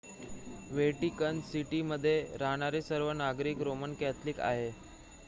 Vatican 0.69 1.39
सिटीमध्ये 1.43 2.15
राहणारे 2.39 2.81
सर्व 2.81 3.11
नागरिक 3.13 3.61
रोमन 3.61 3.93
कॅथोलिक 3.95 4.39
आहेत 4.41 4.73